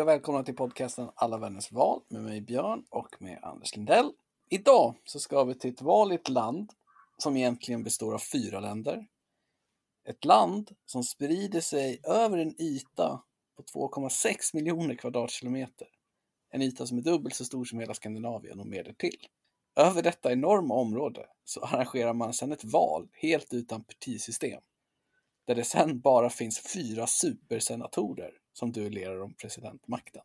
[0.00, 4.12] Hej och välkomna till podcasten Alla vänners val med mig Björn och med Anders Lindell.
[4.50, 6.72] Idag så ska vi till ett vanligt land
[7.18, 9.06] som egentligen består av fyra länder.
[10.08, 13.22] Ett land som sprider sig över en yta
[13.56, 15.88] på 2,6 miljoner kvadratkilometer.
[16.50, 19.26] En yta som är dubbelt så stor som hela Skandinavien och mer därtill.
[19.76, 24.62] Över detta enorma område så arrangerar man sedan ett val helt utan partisystem.
[25.46, 30.22] Där det sedan bara finns fyra supersenatorer som duellerar om presidentmakten.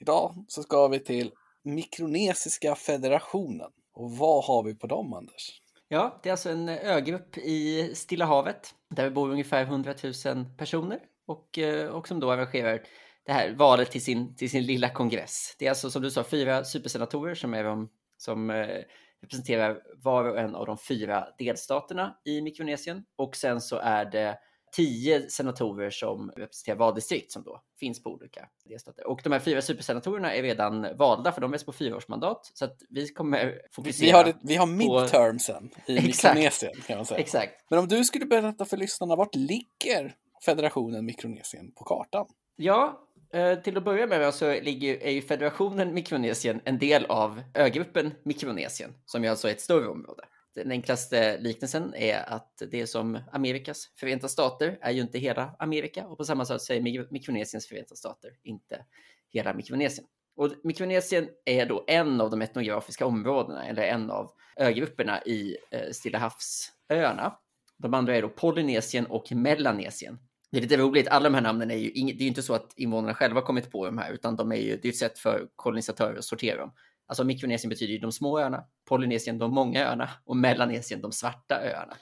[0.00, 3.70] Idag så ska vi till Mikronesiska federationen.
[3.92, 5.60] Och vad har vi på dem, Anders?
[5.88, 10.44] Ja, det är alltså en ögrupp i Stilla havet där det bor ungefär 100 000
[10.56, 12.82] personer och, eh, och som då arrangerar
[13.24, 15.56] det här valet till sin, till sin lilla kongress.
[15.58, 18.82] Det är alltså som du sa fyra supersenatorer som är de som eh,
[19.22, 24.38] representerar var och en av de fyra delstaterna i Mikronesien och sen så är det
[24.72, 29.06] tio senatorer som representerar valdistrikt som då finns på olika delstater.
[29.06, 32.50] Och de här fyra supersenatorerna är redan valda för de är på fyraårsmandat.
[32.54, 35.92] Så att vi kommer fokusera Vi har, det, vi har midtermsen på...
[35.92, 37.20] i Mikronesien kan man säga.
[37.20, 37.70] Exakt.
[37.70, 42.26] Men om du skulle berätta för lyssnarna, vart ligger federationen Mikronesien på kartan?
[42.56, 47.42] Ja, eh, till att börja med så ligger, är ju federationen Mikronesien en del av
[47.54, 50.22] ögruppen Mikronesien, som ju alltså är ett större område.
[50.58, 55.56] Den enklaste liknelsen är att det är som Amerikas förenta stater är ju inte hela
[55.58, 58.84] Amerika och på samma sätt så är Mikronesiens förenta stater inte
[59.28, 60.06] hela Mikronesien.
[60.36, 65.90] Och Mikronesien är då en av de etnografiska områdena eller en av ögrupperna i eh,
[65.92, 67.38] Stilla havsöarna.
[67.76, 70.18] De andra är då Polynesien och Melanesien.
[70.50, 72.54] Det är lite roligt, alla de här namnen är ju det är ju inte så
[72.54, 75.18] att invånarna själva kommit på de här, utan de är ju, det är ett sätt
[75.18, 76.72] för kolonisatörer att sortera dem.
[77.08, 81.60] Alltså Mikronesien betyder ju de små öarna, Polynesien de många öarna och Melanesien de svarta
[81.60, 81.96] öarna.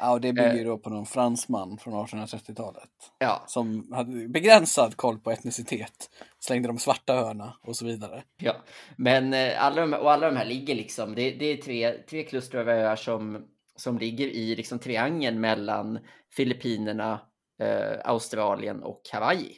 [0.00, 0.64] Ja, och det bygger eh.
[0.64, 2.90] då på någon fransman från 1830-talet.
[3.18, 3.44] Ja.
[3.46, 6.10] Som hade begränsad koll på etnicitet.
[6.38, 8.22] Slängde de svarta öarna och så vidare.
[8.36, 8.56] Ja,
[8.96, 12.24] men eh, alla de, och alla de här ligger liksom, det, det är tre, tre
[12.24, 13.46] kluster av öar som,
[13.76, 15.98] som ligger i liksom triangeln mellan
[16.36, 17.20] Filippinerna,
[17.62, 19.56] eh, Australien och Hawaii.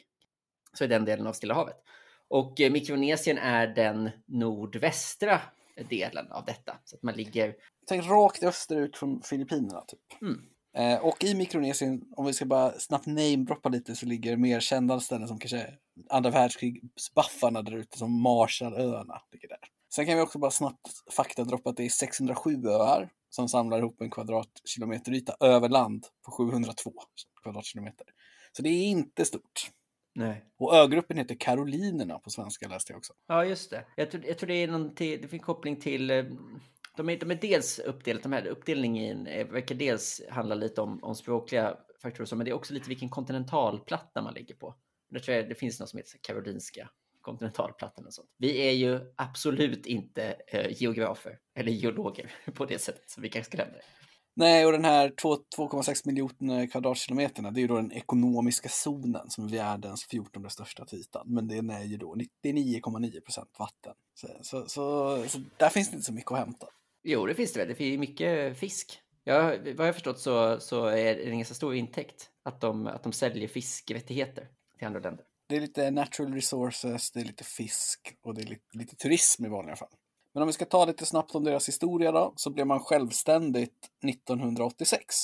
[0.73, 1.82] Så är den delen av Stilla havet.
[2.29, 5.41] Och eh, Mikronesien är den nordvästra
[5.89, 6.77] delen av detta.
[6.83, 7.55] Så att man ligger...
[7.87, 10.21] Tänk rakt österut från Filippinerna typ.
[10.21, 10.41] Mm.
[10.77, 14.99] Eh, och i Mikronesien, om vi ska bara snabbt namedroppa lite, så ligger mer kända
[14.99, 15.73] ställen som kanske
[16.09, 19.59] andra världskrigsbuffarna där ute, som Marshallöarna ligger där.
[19.95, 24.01] Sen kan vi också bara snabbt faktadroppa att det är 607 öar som samlar ihop
[24.01, 26.91] en kvadratkilometer yta över land på 702
[27.43, 28.07] kvadratkilometer.
[28.51, 29.71] Så det är inte stort.
[30.15, 30.45] Nej.
[30.57, 33.13] Och ögruppen heter Karolinerna på svenska läste jag också.
[33.27, 33.85] Ja, just det.
[33.95, 36.25] Jag tror, jag tror det är någon till, det finns koppling till eh,
[36.97, 41.15] de är, de är dels uppdelat, de här uppdelningen verkar dels handla lite om, om
[41.15, 44.75] språkliga faktorer, men det är också lite vilken kontinentalplatta man ligger på.
[45.09, 46.89] Det tror jag det finns något som heter Karolinska
[47.21, 48.29] kontinentalplattan och sånt.
[48.37, 53.57] Vi är ju absolut inte eh, geografer eller geologer på det sättet, så vi kanske
[53.57, 53.83] lämna det.
[54.35, 59.45] Nej, och den här 2,6 miljoner kvadratkilometerna, det är ju då den ekonomiska zonen som
[59.45, 61.23] är världens 14 största till ytan.
[61.25, 63.93] Men den är ju då 99,9 procent vatten.
[64.13, 66.67] Så, så, så, så, där finns det inte så mycket att hämta.
[67.03, 67.67] Jo, det finns det väl.
[67.67, 68.99] Det finns mycket fisk.
[69.23, 73.03] Ja, vad jag förstått så, så är det en ganska stor intäkt att de, att
[73.03, 75.25] de säljer fiskrättigheter till andra länder.
[75.49, 79.45] Det är lite natural resources, det är lite fisk och det är lite, lite turism
[79.45, 79.89] i vanliga fall.
[80.33, 83.89] Men om vi ska ta lite snabbt om deras historia då, så blev man självständigt
[84.07, 85.15] 1986,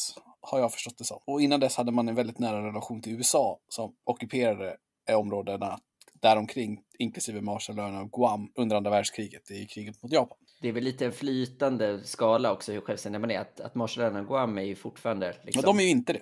[0.41, 1.19] har jag förstått det som.
[1.25, 4.77] Och innan dess hade man en väldigt nära relation till USA som ockuperade
[5.13, 5.79] områdena
[6.13, 10.37] däromkring, inklusive Marshallöarna och Guam under andra världskriget i kriget mot Japan.
[10.61, 13.39] Det är väl lite en flytande skala också hur självständig man är.
[13.39, 15.35] Att, att Marshallöarna och Guam är ju fortfarande...
[15.43, 15.61] Liksom...
[15.61, 16.21] Men de är ju inte det.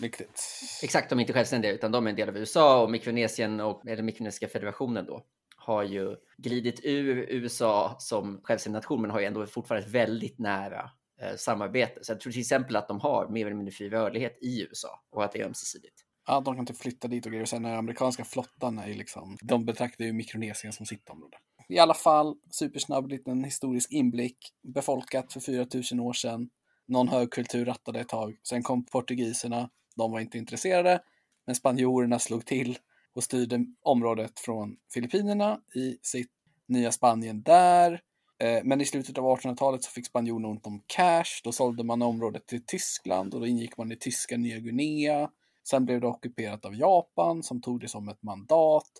[0.00, 0.42] Riktigt.
[0.82, 3.86] Exakt, de är inte självständiga utan de är en del av USA och Mikronesien och
[3.86, 5.22] eller Mikronesiska federationen då
[5.68, 10.38] har ju glidit ur USA som självständig nation, men har ju ändå fortfarande ett väldigt
[10.38, 12.04] nära eh, samarbete.
[12.04, 15.00] Så jag tror till exempel att de har mer eller mindre fri rörlighet i USA
[15.10, 15.94] och att det är ömsesidigt.
[16.26, 17.42] Ja, de kan inte flytta dit och grejer.
[17.42, 21.36] Och sen den amerikanska flottan är ju liksom, de betraktar ju Mikronesien som sitt område.
[21.68, 24.38] I alla fall, supersnabb liten historisk inblick.
[24.74, 26.48] Befolkat för 4000 år sedan.
[26.86, 28.36] Någon högkultur rattade ett tag.
[28.42, 29.70] Sen kom portugiserna.
[29.96, 31.00] De var inte intresserade.
[31.46, 32.78] Men spanjorerna slog till
[33.18, 36.30] och styrde området från Filippinerna i sitt
[36.66, 38.00] nya Spanien där.
[38.38, 41.40] Eh, men i slutet av 1800-talet så fick spanjorerna ont om cash.
[41.44, 45.30] Då sålde man området till Tyskland och då ingick man i tyska Nya Guinea.
[45.70, 48.90] Sen blev det ockuperat av Japan som tog det som ett mandat.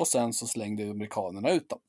[0.00, 1.80] Och sen så slängde amerikanerna ut dem.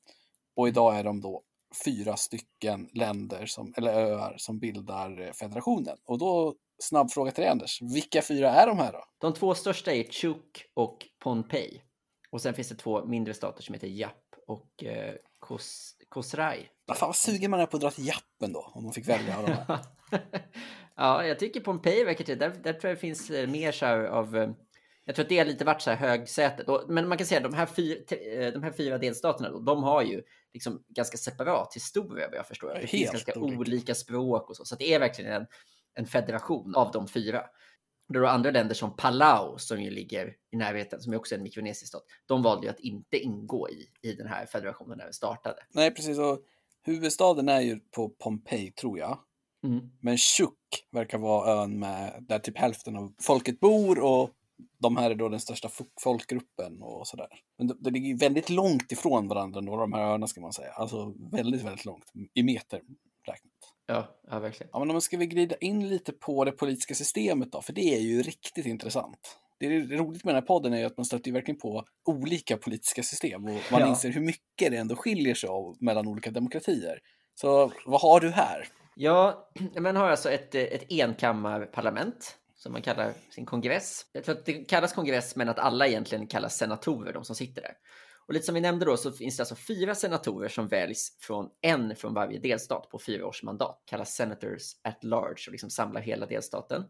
[0.56, 1.42] Och idag är de då
[1.84, 5.96] fyra stycken länder, som, eller öar, som bildar eh, federationen.
[6.04, 7.82] Och då snabb fråga till dig Anders.
[7.82, 9.04] Vilka fyra är de här då?
[9.20, 11.82] De två största är Chuuk och Pohnpei.
[12.30, 16.68] Och sen finns det två mindre stater som heter Japp och eh, Kos Kosrai.
[16.86, 19.08] Vad fan vad sugen man är på att dra till Jappen då, om man fick
[19.08, 19.78] välja av de här.
[20.96, 22.38] ja, jag tycker Pompeji verkar till.
[22.38, 24.36] Där, där tror jag det finns eh, mer så här av...
[24.36, 24.50] eh,
[25.04, 26.68] Jag tror att det har lite varit så här högsätet.
[26.68, 29.58] Och, men man kan säga att de här, fyra, eh, de här fyra delstaterna, då,
[29.60, 30.22] de har ju
[30.54, 32.74] liksom ganska separat historia vad jag förstår.
[32.80, 33.58] Det finns ganska olika.
[33.58, 34.64] olika språk och så.
[34.64, 35.46] Så det är verkligen en,
[35.94, 37.42] en federation av de fyra.
[38.08, 41.34] Det är då andra länder som Palau som ju ligger i närheten, som är också
[41.34, 42.04] en mikronesisk stat.
[42.26, 45.56] De valde ju att inte ingå i, i den här federationen när den startade.
[45.74, 46.18] Nej, precis.
[46.18, 46.38] Och
[46.82, 49.18] huvudstaden är ju på Pompeji, tror jag.
[49.64, 49.90] Mm.
[50.00, 54.30] Men Chuuk verkar vara ön med, där typ hälften av folket bor och
[54.78, 57.28] de här är då den största fo- folkgruppen och sådär.
[57.58, 60.52] Men det, det ligger väldigt långt ifrån varandra, några av de här öarna ska man
[60.52, 60.72] säga.
[60.72, 62.82] Alltså väldigt, väldigt långt i meter.
[63.86, 64.70] Ja, ja, verkligen.
[64.72, 67.72] Ja, men om man ska vi glida in lite på det politiska systemet då, för
[67.72, 69.38] det är ju riktigt intressant.
[69.60, 71.84] Det är roligt med den här podden är ju att man stöter ju verkligen på
[72.04, 73.88] olika politiska system och man Ja.
[73.88, 76.98] inser hur mycket det ändå skiljer sig av mellan olika demokratier.
[77.34, 78.68] Så vad har du här?
[78.96, 79.48] Ja,
[79.80, 84.06] man har alltså ett, eh, ett enkammarparlament som man kallar sin kongress.
[84.12, 87.62] Jag tror att det kallas kongress, men att alla egentligen kallas senatorer, de som sitter
[87.62, 87.72] där.
[88.26, 91.50] Och lite som vi nämnde då så finns det alltså fyra senatorer som väljs från
[91.60, 96.00] en från varje delstat på fyra års mandat, kallas senators at large och liksom samlar
[96.00, 96.84] hela delstaten.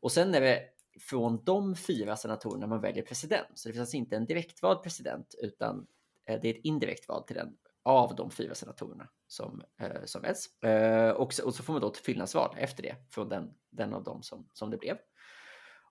[0.00, 0.62] Och sen är det
[1.00, 3.48] från de fyra senatorerna man väljer president.
[3.54, 5.86] Så det finns alltså inte en direktvald president, utan
[6.28, 10.22] eh, det är ett indirekt val till den av de fyra senatorerna som, eh, som
[10.22, 10.62] väljs.
[10.62, 13.94] Eh, och, så, och så får man då ett fyllnadsval efter det från den, den
[13.94, 14.96] av dem som, som det blev.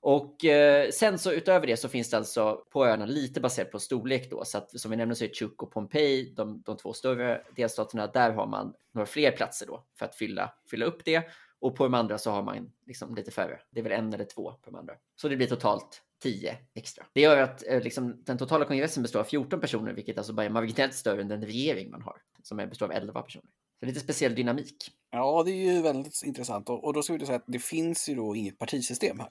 [0.01, 3.79] Och eh, sen så utöver det så finns det alltså på öarna lite baserat på
[3.79, 6.93] storlek då, så att som vi nämnde så är Chuuk och Pompeji de, de två
[6.93, 8.07] större delstaterna.
[8.07, 11.23] Där har man några fler platser då för att fylla, fylla upp det
[11.59, 13.59] och på de andra så har man liksom lite färre.
[13.69, 17.05] Det är väl en eller två på de andra, så det blir totalt 10 extra.
[17.13, 20.45] Det gör att eh, liksom, den totala kongressen består av 14 personer, vilket alltså bara
[20.45, 23.49] är marginellt större än den regering man har som består av 11 personer.
[23.79, 24.91] Så lite speciell dynamik.
[25.11, 28.09] Ja, det är ju väldigt intressant och, och då ska vi säga att det finns
[28.09, 29.29] ju då inget partisystem här.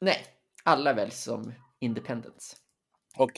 [0.00, 0.26] Nej,
[0.64, 2.56] alla väljs som independents.
[3.16, 3.30] Och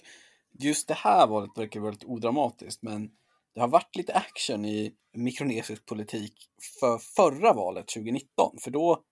[0.59, 3.11] just det här valet verkar väldigt odramatiskt, men
[3.55, 6.35] det har varit lite action i mikronesisk politik
[6.81, 9.03] för förra valet 2019, för då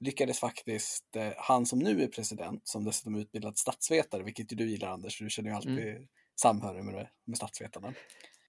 [0.00, 4.56] lyckades faktiskt eh, han som nu är president, som dessutom är utbildad statsvetare, vilket ju
[4.56, 6.08] du gillar Anders, du känner ju alltid
[6.40, 7.94] samhörighet med, det- med statsvetarna.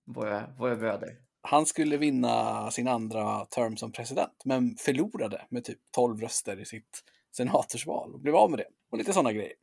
[0.06, 1.18] Våra, våra bröder.
[1.42, 6.66] Han skulle vinna sin andra term som president, men förlorade med typ 12 röster i
[6.66, 7.04] sitt
[7.36, 8.68] senatorsval och blev av med det.
[8.92, 9.54] Och lite sådana grejer.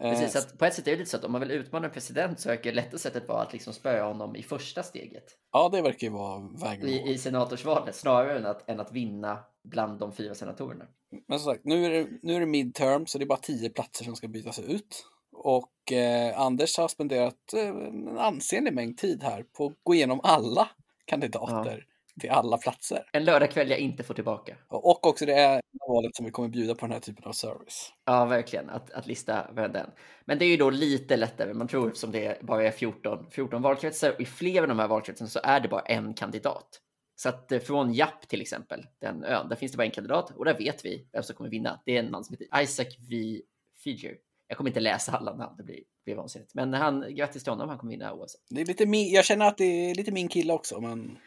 [0.00, 1.50] Eh, Precis, så att på ett sätt är det lite så att om man vill
[1.50, 4.82] utmana en president så verkar det lätta sättet vara att liksom spöa honom i första
[4.82, 8.92] steget Ja, det verkar ju vara vägen i, i senatorsvalet snarare än att, än att
[8.92, 10.84] vinna bland de fyra senatorerna.
[11.28, 13.70] Men som sagt, nu är, det, nu är det midterm så det är bara tio
[13.70, 15.06] platser som ska bytas ut.
[15.32, 20.20] Och eh, Anders har spenderat eh, en ansenlig mängd tid här på att gå igenom
[20.22, 20.68] alla
[21.04, 21.84] kandidater
[22.20, 23.08] till alla platser.
[23.12, 24.56] En lördagkväll jag inte får tillbaka.
[24.68, 27.92] Och också det är valet som vi kommer bjuda på den här typen av service.
[28.04, 29.90] Ja, verkligen, att, att lista varenda en.
[30.24, 31.54] Men det är ju då lite lättare.
[31.54, 34.88] Man tror som det bara är 14, 14 valkretsar och i flera av de här
[34.88, 36.80] valkretsarna så är det bara en kandidat.
[37.16, 40.30] Så att eh, från Japp till exempel, den ön, där finns det bara en kandidat
[40.30, 41.80] och där vet vi vem som kommer vinna.
[41.86, 43.40] Det är en man som heter Isaac V.
[43.84, 44.16] Figer.
[44.48, 46.54] Jag kommer inte läsa alla namn, det blir, blir vansinnigt.
[46.54, 48.40] Men han, grattis till honom, han kommer vinna oavsett.
[48.50, 51.18] Det är lite min, jag känner att det är lite min kille också, men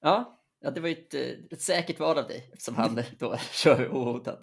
[0.00, 3.36] Ja, ja det var ju ett, eh, ett säkert val av dig eftersom han då
[3.36, 4.38] kör ohotad.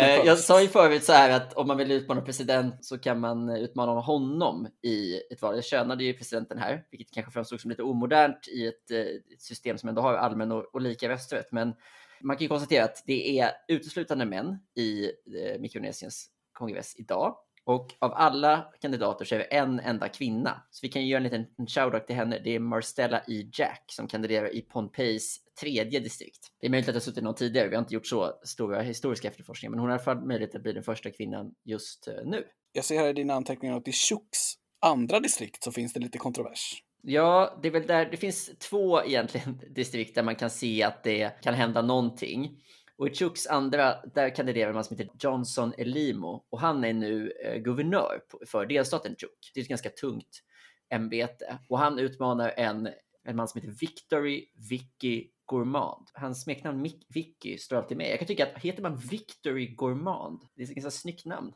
[0.00, 3.20] Eh, jag sa ju förut så här att om man vill utmana president så kan
[3.20, 5.54] man utmana honom i ett val.
[5.54, 8.98] Jag könade ju presidenten här, vilket kanske framstod som lite omodernt i ett, eh,
[9.34, 11.52] ett system som ändå har allmän och, och lika rösträtt.
[11.52, 11.74] Men
[12.20, 17.36] man kan ju konstatera att det är uteslutande män i eh, Mikronesiens kongress idag.
[17.68, 20.62] Och av alla kandidater så är det en enda kvinna.
[20.70, 22.40] Så vi kan ju göra en liten en shoutout till henne.
[22.44, 23.50] Det är Marstella E.
[23.52, 26.52] Jack som kandiderar i Pompeis tredje distrikt.
[26.60, 27.68] Det är möjligt att det har suttit någon tidigare.
[27.68, 30.54] Vi har inte gjort så stora historiska efterforskningar, men hon har i alla fall möjlighet
[30.54, 32.44] att bli den första kvinnan just eh, nu.
[32.72, 36.18] Jag ser här i dina anteckningar att i Chuks andra distrikt så finns det lite
[36.18, 36.82] kontrovers.
[37.02, 38.08] Ja, det är väl där.
[38.10, 42.62] Det finns två egentligen distrikt där man kan se att det kan hända någonting.
[42.98, 47.32] Och i Chucks andra, där kandiderar man som heter Johnson Elimo och han är nu
[47.44, 49.50] eh, guvernör för delstaten Chuk.
[49.54, 50.42] Det är ett ganska tungt
[50.90, 52.88] ämbete och han utmanar en,
[53.24, 56.08] en man som heter Victory Vicky Gourmand.
[56.12, 58.10] Hans smeknamn Mick- Vicky står alltid med.
[58.10, 61.52] Jag kan tycka att heter man Victory Gourmand, det är ett ganska snyggt namn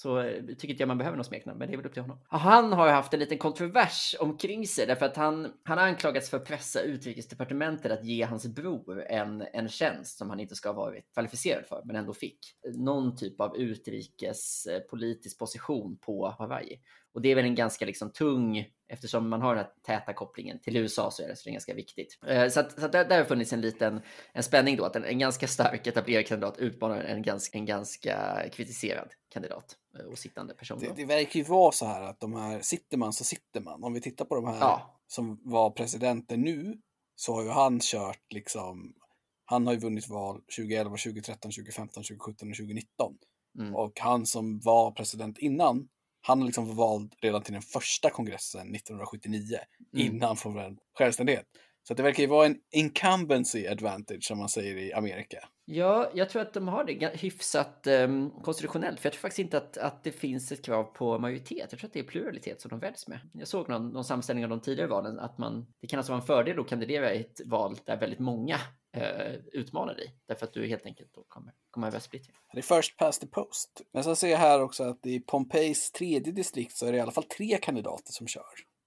[0.00, 2.02] så eh, tycker inte jag man behöver något smeknamn, men det är väl upp till
[2.02, 2.18] honom.
[2.28, 6.36] Han har haft en liten kontrovers omkring sig därför att han, han har anklagats för
[6.36, 10.76] att pressa utrikesdepartementet att ge hans bror en, en tjänst som han inte ska ha
[10.76, 12.38] varit kvalificerad för, men ändå fick.
[12.74, 16.80] Någon typ av utrikespolitisk position på Hawaii.
[17.14, 20.58] Och det är väl en ganska liksom tung, eftersom man har den här täta kopplingen
[20.60, 22.18] till USA så är det, så det är ganska viktigt.
[22.26, 24.00] Eh, så, att, så att där, där har funnits en liten
[24.32, 28.44] en spänning då, att en, en ganska stark etablerad kandidat utmanar en ganska, en ganska
[28.52, 30.78] kritiserad kandidat eh, och sittande person.
[30.78, 33.84] Det, det verkar ju vara så här att de här, sitter man så sitter man.
[33.84, 35.00] Om vi tittar på de här Ja.
[35.06, 36.78] som var presidenter nu,
[37.14, 38.94] så har ju han kört liksom,
[39.44, 43.14] han har ju vunnit val 2011, 2013, 2015, 2017 och 2019.
[43.58, 43.74] Mm.
[43.74, 45.88] Och han som var president innan,
[46.20, 49.58] han har liksom vald redan till den första kongressen 1979,
[49.94, 50.06] Mm.
[50.06, 51.46] innan från självständighet.
[51.82, 55.48] Så det verkar ju vara en incumbency advantage som man säger i Amerika.
[55.64, 59.56] Ja, jag tror att de har det hyfsat um, konstitutionellt, för jag tror faktiskt inte
[59.56, 61.66] att, att det finns ett krav på majoritet.
[61.70, 63.20] Jag tror att det är pluralitet som de väljs med.
[63.32, 66.20] Jag såg någon, någon sammanställning av de tidigare valen att man, det kan alltså vara
[66.20, 68.56] en fördel att kandidera i ett val där väldigt många
[68.96, 72.36] uh, utmanar dig, därför att du helt enkelt då kommer, kommer över splittring.
[72.52, 73.82] Det är first past the post.
[73.92, 77.00] Men sen ser jag här också att i Pompeis tredje distrikt så är det i
[77.00, 78.44] alla fall tre kandidater som kör.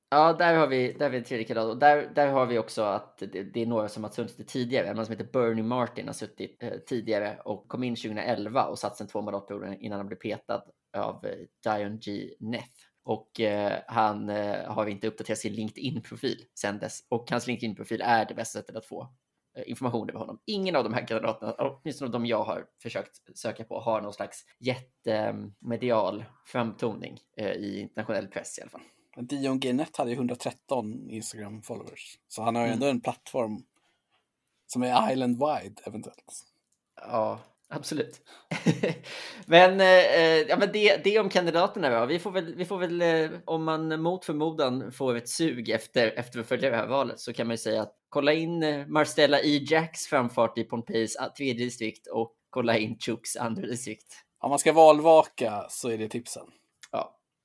[0.10, 2.60] Ja, där har vi, där har vi en tredje kandidat och där, där har vi
[2.60, 4.88] också att det, det är några som har suttit tidigare.
[4.88, 8.80] En man som heter Bernie Martin har suttit eh, tidigare och kom in 2011 och
[8.80, 10.64] satt sen två mandatperioder innan han blev petad
[10.98, 12.30] av eh, Dion G.
[12.40, 12.70] Neff.
[13.06, 17.00] Och eh, han eh, har inte uppdaterat sin LinkedIn-profil sedan dess.
[17.10, 19.08] Och hans LinkedIn-profil är det bästa sättet att få eh,
[19.66, 20.40] information över honom.
[20.46, 24.46] Ingen av de här kandidaterna, åtminstone de jag har försökt söka på, har någon slags
[24.60, 28.82] jättemedial framtoning eh, i internationell press i alla fall.
[29.18, 32.18] Dion Gennett hade ju 113 Instagram-followers.
[32.28, 32.74] Så han har ju Mm.
[32.74, 33.64] ändå en plattform
[34.68, 36.46] som är island-wide eventuellt.
[36.96, 37.40] Ja,
[37.76, 38.22] absolut.
[39.46, 42.06] men eh, eh, ja, men det, det om kandidaterna då.
[42.06, 46.08] Vi får väl, vi får väl eh, om man mot förmodan får ett sug efter,
[46.20, 48.88] efter att följa det här valet så kan man ju säga att kolla in Marstella
[48.88, 49.66] Marcella E.
[49.70, 54.14] Jacks framfart i Pompeis ah, tredje distrikt och kolla in Chuks andra distrikt.
[54.40, 56.46] Om man ska valvaka så är det tipsen.
[56.92, 57.43] Ja, så är det.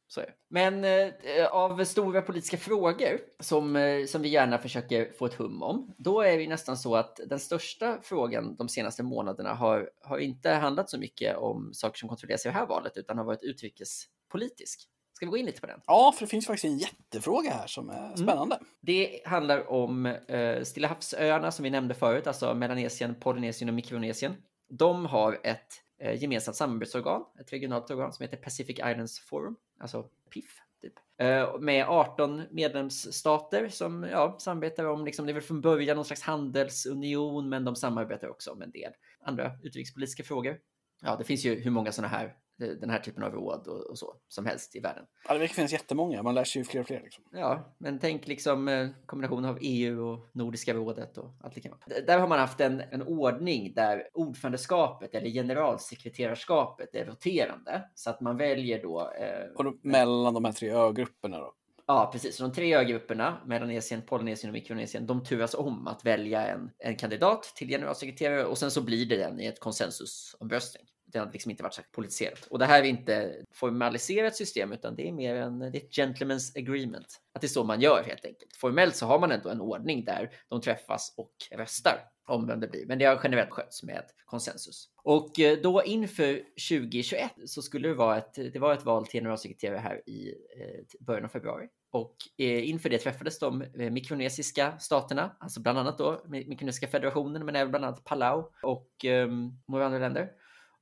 [0.51, 5.63] Men eh, av stora politiska frågor som, eh, som vi gärna försöker få ett hum
[5.63, 10.19] om, då är det nästan så att den största frågan de senaste månaderna har, har
[10.19, 13.43] inte handlat så mycket om saker som kontrolleras i det här valet, utan har varit
[13.43, 14.89] utrikespolitisk.
[15.13, 15.81] Ska vi gå in lite på den?
[15.87, 18.59] Ja, för det finns faktiskt en jättefråga här som är spännande.
[18.81, 24.35] Det handlar om eh, Stilla havsöarna som vi nämnde förut, alltså Melanesien, Polynesien och Mikronesien.
[24.71, 30.09] De har ett Eh, gemensamt samarbetsorgan, ett regionalt organ som heter Pacific Islands Forum, alltså
[30.31, 30.61] PIF.
[30.83, 30.93] Typ.
[31.17, 36.05] Eh, med 18 medlemsstater som ja, samarbetar om, liksom, det är väl från början någon
[36.05, 40.59] slags handelsunion, men de samarbetar också om en del andra utrikespolitiska frågor.
[41.03, 43.99] Ja, det finns ju hur många sådana här, den här typen av råd och, och
[43.99, 45.05] så som helst i världen.
[45.29, 46.23] Ja, det finnas jättemånga.
[46.23, 47.01] Man lär sig ju fler och fler.
[47.01, 47.25] Liksom.
[47.33, 51.71] Ja, men tänk liksom eh, kombination av EU och Nordiska rådet och allt det kan
[51.73, 52.01] vara.
[52.01, 57.89] Där har man haft en, en ordning där ordförandeskapet eller generalsekreterarskapet är roterande.
[57.95, 59.01] Så att man väljer då...
[59.21, 61.53] Eh, Och då, mellan de här tre ögrupperna då.
[61.87, 62.37] ja, precis.
[62.37, 66.97] Så de tre ögrupperna, Melanesien, Polynesien och Mikronesien, de turas om att välja en, en
[66.97, 70.87] kandidat till generalsekreterare och sen så blir det den i ett konsensusomröstning.
[71.13, 72.47] Det har liksom inte varit så politiserat.
[72.51, 75.97] Och det här är inte formaliserat system, utan det är mer en det är ett
[75.97, 77.21] gentleman's agreement.
[77.33, 78.57] Att det är så man gör helt enkelt.
[78.57, 81.99] Formellt så har man ändå en ordning där de träffas och röstar
[82.29, 82.87] om vem det blir.
[82.87, 84.89] Men det har generellt skötts med konsensus.
[85.03, 86.35] Och eh, då inför
[86.71, 91.05] 2021 så skulle det vara ett, det var ett val till generalsekreterare här i eh,
[91.07, 91.69] början av februari.
[91.91, 97.57] Och eh, inför det träffades de mikronesiska staterna, alltså bland annat då Mikronesiska federationen, men
[97.57, 100.31] även bland annat Palau och um, några andra länder.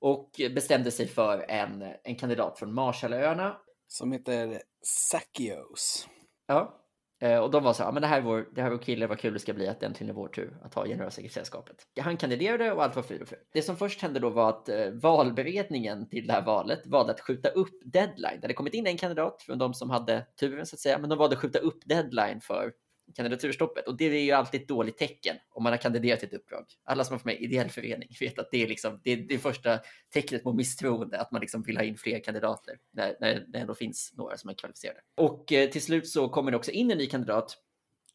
[0.00, 3.56] Och bestämde sig för en, en kandidat från Marshallöarna.
[3.88, 6.08] Som heter Sakios.
[6.46, 6.82] Ja.
[7.20, 8.74] Eh, Och de var så här, "Ja, men det här är vår, det här är
[8.74, 10.86] vår kille, vad kul det ska bli att det äntligen är vår tur att ha
[10.86, 11.76] generalsekreterarskapet.
[12.00, 13.42] Han kandiderade och allt var frid och fröjd.
[13.52, 17.20] Det som först hände då var att eh, valberedningen till det här valet valde att
[17.20, 18.40] skjuta upp deadline.
[18.40, 21.10] Det hade kommit in en kandidat från de som hade turen så att säga, men
[21.10, 22.72] de valde att skjuta upp deadline för
[23.14, 23.86] kandidaturstoppet.
[23.88, 26.64] Och det är ju alltid ett dåligt tecken om man har kandiderat till ett uppdrag.
[26.84, 29.16] Alla som har varit med i ideell förening vet att det är, liksom, det är
[29.16, 29.78] det första
[30.12, 33.74] tecknet på misstroende, att man liksom vill ha in fler kandidater när, när det ändå
[33.74, 35.00] finns några som är kvalificerade.
[35.16, 37.56] Och eh, till slut så kommer det också in en ny kandidat.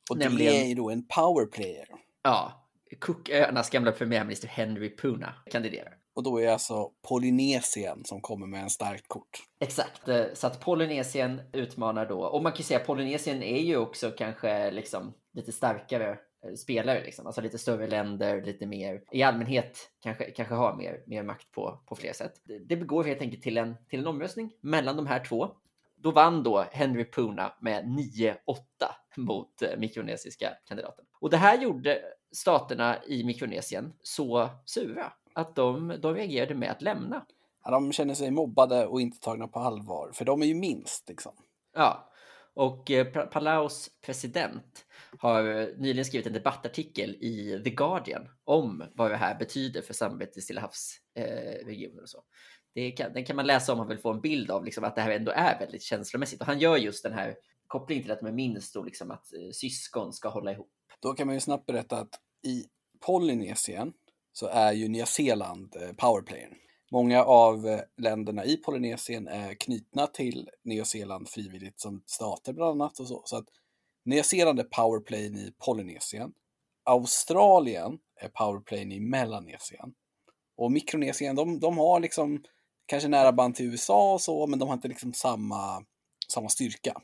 [0.10, 1.88] Och Nämligen- det är ju då en power player.
[2.24, 2.67] Ja,
[3.00, 5.98] Cooköarnas gamla premiärminister Henry Puna kandiderar.
[6.13, 9.39] Och då är det alltså Polynesien som kommer med en starkt kort.
[9.60, 13.62] Exakt, eh, så att Polynesien utmanar då, och man kan ju säga att Polynesien är
[13.62, 17.25] ju också kanske liksom lite starkare eh, spelare, liksom.
[17.25, 21.84] alltså lite större länder, lite mer i allmänhet kanske, kanske har mer, mer makt på,
[21.86, 22.34] på fler sätt.
[22.44, 25.50] Det, det går helt enkelt till en, till en omröstning mellan de här två.
[25.96, 28.36] Då vann då Henry Puna med 9-8
[29.18, 31.06] mot eh, mikronesiska kandidaten.
[31.20, 32.01] Och det här gjorde
[32.32, 37.26] staterna i Mikronesien så sura att de, de reagerade med att lämna.
[37.64, 41.10] Ja, de känner sig mobbade och inte tagna på allvar, för de är ju minst
[41.10, 41.34] liksom.
[41.76, 42.12] Ja,
[42.54, 44.86] och eh, Palaus president
[45.18, 49.94] har eh, nyligen skrivit en debattartikel i The Guardian om vad det här betyder för
[49.94, 52.24] samarbetet i Stilla havsregionen eh, och så.
[52.74, 54.96] Det kan, den kan man läsa om man vill få en bild av liksom, att
[54.96, 56.42] det här ändå är väldigt känslomässigt.
[56.42, 57.36] Och han gör just den här
[57.68, 60.72] kopplingen till att de är minst och liksom att eh, syskon ska hålla ihop.
[61.02, 62.66] Då kan man ju snabbt berätta att i
[63.06, 63.94] Polynesien
[64.34, 66.56] så är ju Nya Zeeland eh, powerplayern.
[66.92, 72.82] Många av eh, länderna i Polynesien är knutna till Nya Zeeland frivilligt som stater bland
[72.82, 73.22] annat och så.
[73.26, 73.46] Så att
[74.06, 76.34] Nya Zeeland är powerplayen i Polynesien.
[76.84, 79.94] Australien är powerplayen i Melanesien.
[80.58, 82.44] Och Mikronesien, de, de har liksom
[82.86, 85.86] kanske nära band till USA och så, men de har inte liksom samma,
[86.28, 87.02] samma styrka.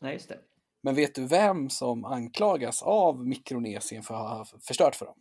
[0.00, 0.38] Nej, just det.
[0.82, 5.16] Men vet du vem som anklagas av Mikronesien för att ha förstört för dem?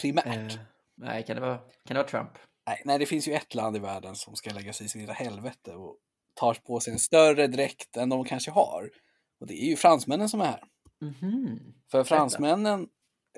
[0.00, 0.54] Primärt.
[0.54, 0.60] Eh,
[1.00, 2.30] nej, kan det, vara, kan det vara Trump?
[2.66, 5.00] Nej, nej, det finns ju ett land i världen som ska lägga sig i sin
[5.00, 5.96] lilla helvete och
[6.34, 8.90] tar på sig en större dräkt än de kanske har.
[9.40, 10.64] Och det är ju fransmännen som är här.
[11.02, 11.58] Mm -hmm.
[11.90, 12.88] För fransmännen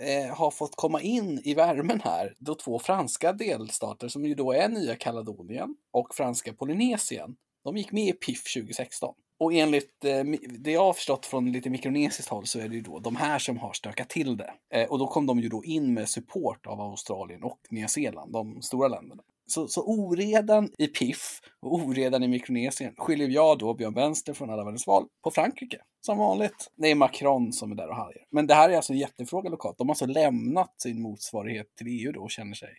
[0.00, 4.52] eh, har fått komma in i värmen här då två franska delstater som ju då
[4.52, 9.14] är Nya Kaledonien och franska Polynesien, de gick med i PIF 2016.
[9.42, 10.24] Och enligt eh,
[10.58, 13.38] det jag har förstått från lite mikronesiskt håll så är det ju då de här
[13.38, 14.54] som har stökat till det.
[14.70, 18.32] Eh, och då kom de ju då in med support av Australien och Nya Zeeland,
[18.32, 19.22] de stora länderna.
[19.46, 24.50] Så, så oredan i PIF och oredan i Mikronesien skyller jag då Björn Vänster från
[24.50, 25.78] alla världens val på Frankrike.
[26.00, 26.70] Som vanligt.
[26.76, 28.24] Det är Macron som är där och härjar.
[28.30, 29.78] Men det här är alltså en jättefråga lokalt.
[29.78, 32.72] De har alltså lämnat sin motsvarighet till EU då och känner sig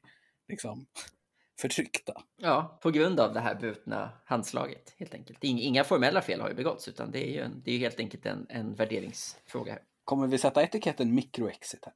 [0.47, 0.85] liksom
[1.63, 2.13] förtryckta.
[2.37, 5.37] Ja, på grund av det här brutna handslaget helt enkelt.
[5.41, 8.25] Inga formella fel har ju begåtts utan det är ju, en, det är helt enkelt
[8.25, 9.71] en, en värderingsfråga.
[9.71, 9.81] Här.
[10.03, 11.93] Kommer vi sätta etiketten mikroexit här?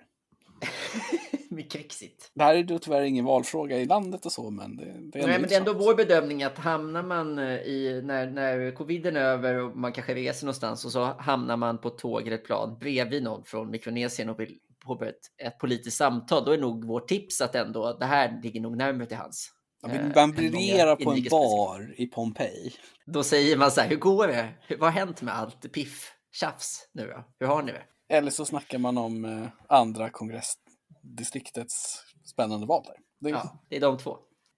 [1.49, 2.31] Mikroexit.
[2.33, 5.27] Det här är då tyvärr ingen valfråga i landet och så, men det, det är
[5.27, 9.15] Nej, men det är ändå vår bedömning att hamnar man eh, i när, när coviden
[9.15, 12.45] är över och man kanske reser någonstans och så hamnar man på tåg eller ett
[12.45, 16.85] plan bredvid någon från Mikronesien och vill påbörja ett, ett politiskt samtal, då är nog
[16.85, 19.56] vårt tips att ändå det här ligger nog närmare till hans.
[19.87, 22.73] Eh, man briljerar på en bar i Pompeji.
[23.05, 24.53] Då säger man så här, hur går det?
[24.69, 27.23] Vad har hänt med allt piff, tjafs nu då?
[27.39, 27.83] Hur har ni det?
[28.09, 32.95] Eller så snackar man om eh, andra kongressdistriktets spännande val där.
[33.19, 34.17] Det är, ja, det är de två.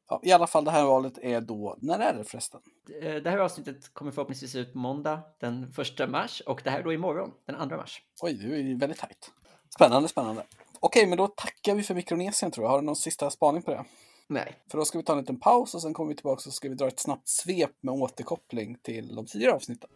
[0.09, 2.61] Ja, I alla fall det här valet är då, när är det förresten?
[3.01, 6.83] Eh, det här avsnittet kommer förhoppningsvis ut måndag den 1 mars och det här är
[6.83, 8.01] då imorgon den 2 mars.
[8.21, 9.31] Oj, det är väldigt tajt.
[9.75, 10.43] Spännande, spännande.
[10.79, 12.71] Okej, men då tackar vi för Mikronesien tror jag.
[12.71, 13.85] Har du någon sista spaning på det?
[14.31, 14.55] Nej.
[14.71, 16.51] För då ska vi ta en liten paus och sen kommer vi tillbaka och så
[16.51, 19.89] ska vi dra ett snabbt svep med återkoppling till de tidigare avsnitten.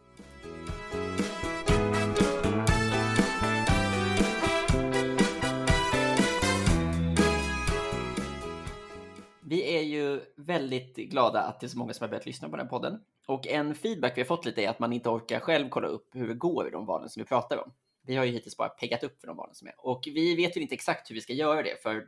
[9.46, 12.56] Vi är ju väldigt glada att det är så många som har börjat lyssna på
[12.56, 13.00] den här podden.
[13.28, 16.10] Och en feedback vi har fått lite är att man inte orkar själv kolla upp
[16.14, 17.72] hur det går i de valen som vi pratar om.
[18.06, 19.74] Vi har ju hittills bara peggat upp för de valen som är.
[19.78, 22.08] Och vi vet ju inte exakt hur vi ska göra det, för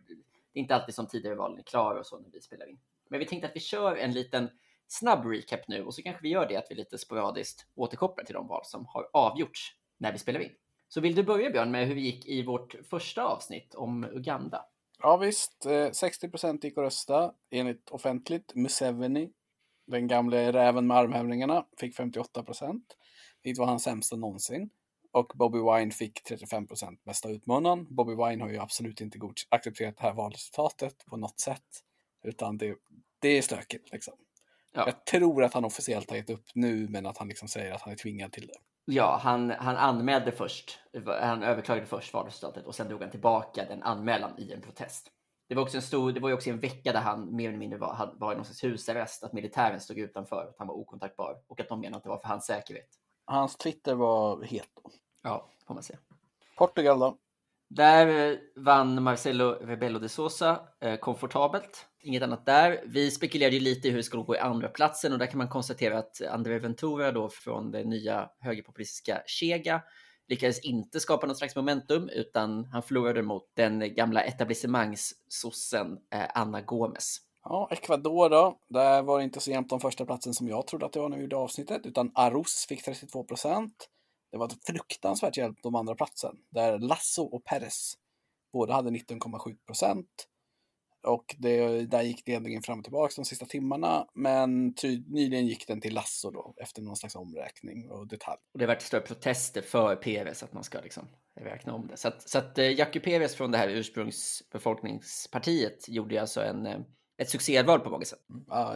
[0.56, 2.80] det är inte alltid som tidigare valen är klara och så när vi spelar in.
[3.10, 4.50] Men vi tänkte att vi kör en liten
[4.88, 8.34] snabb recap nu och så kanske vi gör det att vi lite sporadiskt återkopplar till
[8.34, 10.52] de val som har avgjorts när vi spelar in.
[10.88, 14.66] Så vill du börja Björn med hur vi gick i vårt första avsnitt om Uganda?
[15.00, 18.56] Ja visst, eh, 60 procent gick att rösta enligt offentligt.
[18.56, 19.32] Museveni,
[19.88, 22.98] den gamla räven med armhävningarna, fick 58 procent.
[23.42, 24.70] Det var hans sämsta någonsin.
[25.16, 27.96] Och Bobby Wine fick 35 procent bästa utmunnen.
[27.96, 31.62] Bobby Wine har ju absolut inte accepterat det här valresultatet på något sätt.
[32.24, 32.76] Utan det,
[33.20, 34.14] det är stökigt liksom.
[34.74, 34.84] Ja.
[34.86, 37.82] Jag tror att han officiellt har gett upp nu, men att han liksom säger att
[37.82, 38.54] han är tvingad till det.
[38.86, 43.84] Ja, han, han anmälde först, han överklagade först valresultatet och sen drog han tillbaka den
[43.84, 45.12] anmälan i en protest.
[45.50, 47.60] Det var också en stor, det var ju också en vecka där han mer eller
[47.60, 51.38] mindre var, var i någon slags husarrest, att militären stod utanför, att han var okontaktbar
[51.48, 52.90] och att de menade att det var för hans säkerhet.
[53.26, 54.70] Hans Twitter var het.
[55.26, 55.98] Ja, får man se.
[56.58, 57.18] Portugal då?
[57.70, 61.86] Där eh, vann Marcelo Rebello de Sousa eh, komfortabelt.
[62.04, 62.84] Inget annat där.
[62.86, 65.38] Vi spekulerade ju lite i hur det skulle gå i andra platsen och där kan
[65.38, 69.82] man konstatera att André Ventura då från det nya högerpopulistiska Chega
[70.28, 76.62] lyckades inte skapa något slags momentum utan han förlorade mot den gamla etablissemangssossen eh, Anna
[76.62, 77.18] Gomes.
[77.44, 78.60] Ja, Ecuador då.
[78.70, 81.10] Där var det inte så jämnt om första platsen som jag trodde att det var
[81.10, 83.90] när vi gjorde avsnittet, utan Arus fick 32 procent.
[84.36, 87.94] Det var fruktansvärt hjälp de andra platsen, där Lasso och Perez
[88.54, 90.28] båda hade 19,7 procent.
[91.04, 94.08] Och det, där gick ledningen fram och tillbaka de sista timmarna.
[94.14, 98.38] Men ty, nyligen gick den till Lasso då efter någon slags omräkning och detalj.
[98.54, 101.08] Och det har varit stora protester för PRS att man ska liksom
[101.42, 101.98] räkna om det.
[101.98, 106.80] Så att, så att eh, Jackie PRS från det här ursprungsbefolkningspartiet gjorde alltså en, eh,
[107.18, 108.20] ett succéval på många sätt.
[108.52, 108.76] Uh,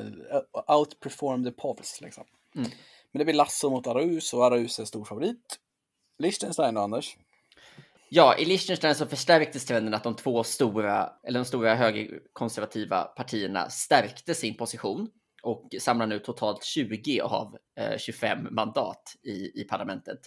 [0.77, 2.23] outperform the Povs liksom.
[2.55, 2.69] Mm.
[3.11, 5.59] Men det blir Lasso mot Arus och Arus är stor favorit.
[6.19, 7.17] Liechtenstein då, Anders?
[8.09, 13.69] Ja, i Liechtenstein så förstärktes trenden att de två stora, eller de stora högerkonservativa partierna
[13.69, 15.09] stärkte sin position
[15.43, 20.19] och samlar nu totalt 20 av eh, 25 mandat i, i parlamentet.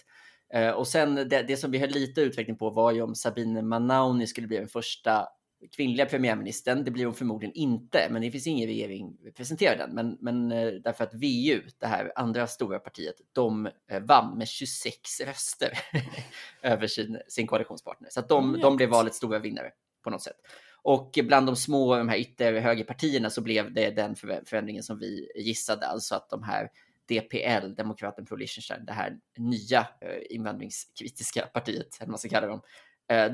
[0.53, 3.61] Eh, och sen det, det, som vi höll lite utveckling på var ju om Sabine
[3.61, 5.27] Manauni skulle bli den första
[5.71, 6.83] kvinnliga premiärministern.
[6.83, 9.95] Det blir hon förmodligen inte, men det finns ingen regering presenterad än.
[9.95, 14.47] Men, men eh, därför att VU, det här andra stora partiet, de eh, vann med
[14.47, 15.79] 26 röster
[16.61, 18.09] över sin, sin koalitionspartner.
[18.09, 19.71] Så att de, mm, de blev valets stora vinnare
[20.03, 20.37] på något sätt.
[20.81, 25.87] Och bland de små, de här ytterhögerpartierna, så blev det den förändringen som vi gissade,
[25.87, 26.69] alltså att de här
[27.09, 32.47] DPL, Demokraten Pro Liechtenstein, det här nya eh, invandringskritiska partiet, eller vad man ska kalla
[32.47, 32.61] dem,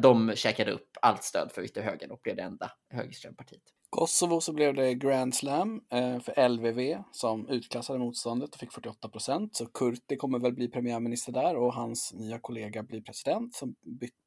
[0.01, 3.63] de käkade upp allt stöd för ytterhögern och blev det enda högerextrempartiet.
[3.89, 9.09] Kosovo så blev det Grand Slam eh, för LVV som utklassade motståndet och fick 48
[9.09, 9.55] procent.
[9.55, 13.75] Så Kurti kommer väl bli premiärminister där och hans nya kollega blir president som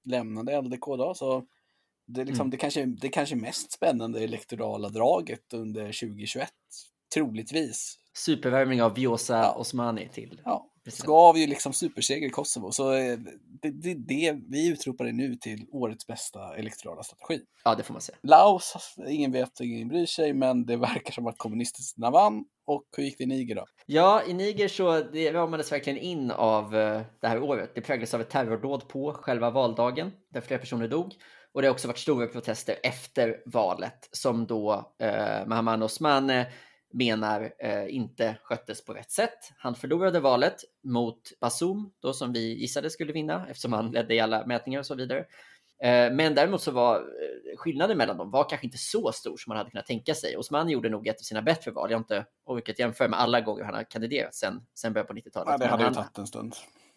[0.05, 1.15] lämnade LDK då.
[1.15, 1.45] Så
[2.07, 2.51] det, liksom, mm.
[2.51, 6.51] det, kanske, det kanske mest spännande elektorala draget under 2021,
[7.15, 7.99] troligtvis.
[8.17, 9.55] Supervärvning av Vjosa ja.
[9.55, 10.72] Osmani till ja
[11.05, 12.71] gav ju liksom superseger i Kosovo.
[12.71, 13.19] Så eh,
[13.63, 17.45] det, det, det, vi utropar det nu till årets bästa elektorala strategi.
[17.65, 18.19] Ja, det får man säga.
[18.23, 22.45] Laos, ingen vet ingen bryr sig, men det verkar som att kommunisterna vann.
[22.67, 23.65] Och hur gick det i Niger då?
[23.87, 27.71] Ja, i Niger så det ramades verkligen in av uh, det här året.
[27.75, 31.15] Det präglades av ett terrordåd på själva valdagen där flera personer dog.
[31.55, 36.45] Och det har också varit stora protester efter valet som då uh, Mahaman Osman uh,
[36.93, 39.39] menar eh, inte sköttes på rätt sätt.
[39.59, 44.21] Han förlorade valet mot Basum, då som vi gissade skulle vinna eftersom han ledde i
[44.21, 45.19] alla mätningar och så vidare.
[45.83, 49.51] Eh, men däremot så var eh, skillnaden mellan dem var kanske inte så stor som
[49.51, 50.37] man hade kunnat tänka sig.
[50.37, 51.91] Osman gjorde nog ett av sina bättre val.
[51.91, 55.13] Jag har inte orkat jämföra med alla gånger han har kandiderat sen, sen början på
[55.13, 55.49] 90-talet.
[55.51, 56.55] Ja, det hade ju tagit en stund.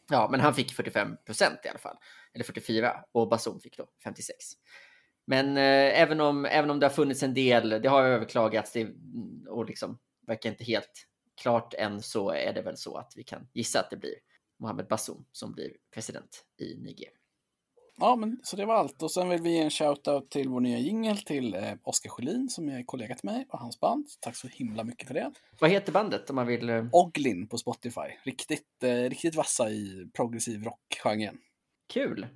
[0.09, 1.97] Ja, men han fick 45 procent i alla fall.
[2.33, 4.35] Eller 44 och Basum fick då 56.
[5.27, 8.87] Men eh, även, om, även om det har funnits en del, det har överklagats det,
[9.49, 11.07] och liksom verkar inte helt
[11.41, 14.13] klart än så är det väl så att vi kan gissa att det blir
[14.59, 17.09] Mohamed Bazoum som blir president i Niger.
[17.97, 19.01] Ja, men så det var allt.
[19.03, 22.49] Och sen vill vi ge en shout-out till vår nya jingel till eh, Oskar Sjölin
[22.49, 24.07] som är kollega till mig och hans band.
[24.19, 25.31] Tack så himla mycket för det.
[25.59, 26.69] Vad heter bandet om man vill?
[26.69, 26.85] Eh...
[26.91, 28.01] Oglin på Spotify.
[28.23, 31.37] Riktigt, eh, riktigt vassa i progressiv rock-genren.
[31.93, 32.27] Kul!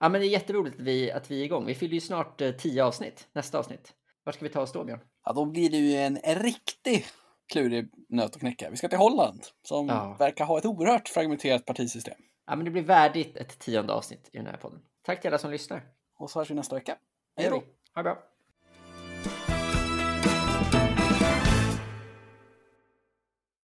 [0.00, 1.66] Ja, men det är jätteroligt att vi, att vi är igång.
[1.66, 3.92] Vi fyller ju snart eh, tio avsnitt, nästa avsnitt.
[4.24, 5.00] Var ska vi ta oss då, Björn?
[5.24, 7.06] Ja, då blir det ju en riktig
[7.52, 8.70] klurig nöt att knäcka.
[8.70, 10.16] Vi ska till Holland, som ja.
[10.18, 12.18] verkar ha ett oerhört fragmenterat partisystem.
[12.46, 14.80] Ja, men det blir värdigt ett tionde avsnitt i den här podden.
[15.02, 15.82] Tack till alla som lyssnar.
[16.18, 16.96] Och så hörs vi nästa vecka.
[17.36, 17.62] Hej då!
[17.94, 18.22] Ha det bra!